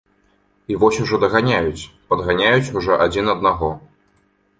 [0.71, 3.71] І вось ужо даганяюць, падганяюць ужо адзін аднаго.